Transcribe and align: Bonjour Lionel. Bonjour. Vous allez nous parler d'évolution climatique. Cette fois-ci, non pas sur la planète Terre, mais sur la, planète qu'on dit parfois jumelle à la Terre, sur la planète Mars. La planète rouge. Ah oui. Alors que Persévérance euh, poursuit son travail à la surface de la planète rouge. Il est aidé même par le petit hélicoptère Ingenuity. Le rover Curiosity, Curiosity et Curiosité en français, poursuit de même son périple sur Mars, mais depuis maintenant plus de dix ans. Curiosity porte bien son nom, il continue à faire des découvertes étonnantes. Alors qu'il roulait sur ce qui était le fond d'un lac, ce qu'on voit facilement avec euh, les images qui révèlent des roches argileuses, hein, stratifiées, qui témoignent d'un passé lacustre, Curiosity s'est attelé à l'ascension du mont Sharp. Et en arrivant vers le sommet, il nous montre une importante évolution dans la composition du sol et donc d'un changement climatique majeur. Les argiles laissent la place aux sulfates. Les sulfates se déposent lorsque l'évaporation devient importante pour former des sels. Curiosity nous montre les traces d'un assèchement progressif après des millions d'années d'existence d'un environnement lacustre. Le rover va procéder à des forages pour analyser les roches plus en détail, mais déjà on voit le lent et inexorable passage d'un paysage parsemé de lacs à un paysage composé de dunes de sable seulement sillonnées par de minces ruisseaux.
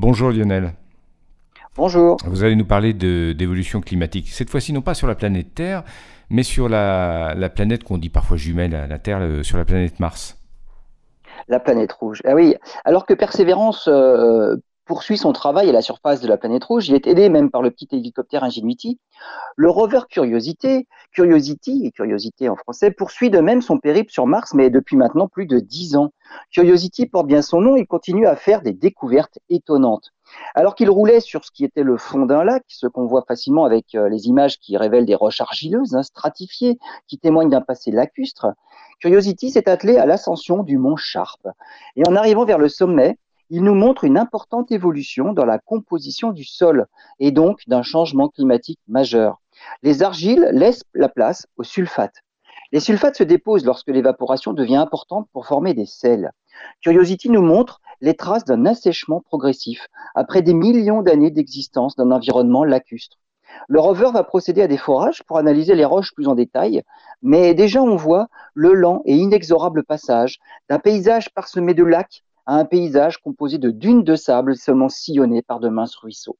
Bonjour 0.00 0.30
Lionel. 0.30 0.74
Bonjour. 1.74 2.18
Vous 2.24 2.44
allez 2.44 2.54
nous 2.54 2.64
parler 2.64 2.92
d'évolution 2.92 3.80
climatique. 3.80 4.28
Cette 4.28 4.48
fois-ci, 4.48 4.72
non 4.72 4.80
pas 4.80 4.94
sur 4.94 5.08
la 5.08 5.16
planète 5.16 5.56
Terre, 5.56 5.82
mais 6.30 6.44
sur 6.44 6.68
la, 6.68 7.34
planète 7.52 7.82
qu'on 7.82 7.98
dit 7.98 8.08
parfois 8.08 8.36
jumelle 8.36 8.76
à 8.76 8.86
la 8.86 9.00
Terre, 9.00 9.20
sur 9.42 9.58
la 9.58 9.64
planète 9.64 9.98
Mars. 9.98 10.38
La 11.48 11.58
planète 11.58 11.90
rouge. 11.90 12.22
Ah 12.24 12.34
oui. 12.36 12.54
Alors 12.84 13.06
que 13.06 13.12
Persévérance 13.12 13.88
euh, 13.88 14.54
poursuit 14.88 15.18
son 15.18 15.32
travail 15.32 15.68
à 15.68 15.72
la 15.72 15.82
surface 15.82 16.22
de 16.22 16.26
la 16.26 16.38
planète 16.38 16.64
rouge. 16.64 16.88
Il 16.88 16.94
est 16.94 17.06
aidé 17.06 17.28
même 17.28 17.50
par 17.50 17.60
le 17.60 17.70
petit 17.70 17.86
hélicoptère 17.92 18.42
Ingenuity. 18.42 18.98
Le 19.54 19.68
rover 19.68 20.00
Curiosity, 20.10 20.88
Curiosity 21.12 21.82
et 21.84 21.92
Curiosité 21.92 22.48
en 22.48 22.56
français, 22.56 22.90
poursuit 22.90 23.28
de 23.28 23.38
même 23.38 23.60
son 23.60 23.78
périple 23.78 24.10
sur 24.10 24.26
Mars, 24.26 24.54
mais 24.54 24.70
depuis 24.70 24.96
maintenant 24.96 25.28
plus 25.28 25.44
de 25.44 25.60
dix 25.60 25.94
ans. 25.94 26.10
Curiosity 26.52 27.06
porte 27.06 27.26
bien 27.26 27.42
son 27.42 27.60
nom, 27.60 27.76
il 27.76 27.86
continue 27.86 28.26
à 28.26 28.34
faire 28.34 28.62
des 28.62 28.72
découvertes 28.72 29.38
étonnantes. 29.50 30.10
Alors 30.54 30.74
qu'il 30.74 30.88
roulait 30.88 31.20
sur 31.20 31.44
ce 31.44 31.50
qui 31.50 31.64
était 31.64 31.82
le 31.82 31.98
fond 31.98 32.24
d'un 32.24 32.42
lac, 32.42 32.64
ce 32.68 32.86
qu'on 32.86 33.06
voit 33.06 33.24
facilement 33.28 33.66
avec 33.66 33.94
euh, 33.94 34.08
les 34.08 34.26
images 34.26 34.58
qui 34.58 34.76
révèlent 34.78 35.06
des 35.06 35.14
roches 35.14 35.40
argileuses, 35.42 35.94
hein, 35.94 36.02
stratifiées, 36.02 36.78
qui 37.06 37.18
témoignent 37.18 37.50
d'un 37.50 37.60
passé 37.60 37.90
lacustre, 37.90 38.46
Curiosity 39.00 39.50
s'est 39.50 39.68
attelé 39.68 39.96
à 39.96 40.06
l'ascension 40.06 40.62
du 40.62 40.78
mont 40.78 40.96
Sharp. 40.96 41.46
Et 41.96 42.02
en 42.08 42.16
arrivant 42.16 42.44
vers 42.44 42.58
le 42.58 42.68
sommet, 42.68 43.18
il 43.50 43.64
nous 43.64 43.74
montre 43.74 44.04
une 44.04 44.18
importante 44.18 44.70
évolution 44.72 45.32
dans 45.32 45.44
la 45.44 45.58
composition 45.58 46.32
du 46.32 46.44
sol 46.44 46.86
et 47.18 47.30
donc 47.30 47.60
d'un 47.66 47.82
changement 47.82 48.28
climatique 48.28 48.80
majeur. 48.88 49.40
Les 49.82 50.02
argiles 50.02 50.48
laissent 50.52 50.84
la 50.94 51.08
place 51.08 51.46
aux 51.56 51.64
sulfates. 51.64 52.22
Les 52.72 52.80
sulfates 52.80 53.16
se 53.16 53.24
déposent 53.24 53.64
lorsque 53.64 53.88
l'évaporation 53.88 54.52
devient 54.52 54.76
importante 54.76 55.28
pour 55.32 55.46
former 55.46 55.72
des 55.72 55.86
sels. 55.86 56.32
Curiosity 56.82 57.30
nous 57.30 57.42
montre 57.42 57.80
les 58.02 58.14
traces 58.14 58.44
d'un 58.44 58.66
assèchement 58.66 59.22
progressif 59.22 59.88
après 60.14 60.42
des 60.42 60.54
millions 60.54 61.02
d'années 61.02 61.30
d'existence 61.30 61.96
d'un 61.96 62.10
environnement 62.10 62.64
lacustre. 62.64 63.16
Le 63.68 63.80
rover 63.80 64.10
va 64.12 64.24
procéder 64.24 64.60
à 64.60 64.68
des 64.68 64.76
forages 64.76 65.22
pour 65.24 65.38
analyser 65.38 65.74
les 65.74 65.86
roches 65.86 66.14
plus 66.14 66.28
en 66.28 66.34
détail, 66.34 66.82
mais 67.22 67.54
déjà 67.54 67.82
on 67.82 67.96
voit 67.96 68.28
le 68.52 68.74
lent 68.74 69.00
et 69.06 69.16
inexorable 69.16 69.84
passage 69.84 70.38
d'un 70.68 70.78
paysage 70.78 71.30
parsemé 71.30 71.72
de 71.72 71.84
lacs 71.84 72.22
à 72.48 72.54
un 72.54 72.64
paysage 72.64 73.18
composé 73.18 73.58
de 73.58 73.70
dunes 73.70 74.02
de 74.04 74.16
sable 74.16 74.56
seulement 74.56 74.88
sillonnées 74.88 75.42
par 75.42 75.60
de 75.60 75.68
minces 75.68 75.94
ruisseaux. 75.96 76.38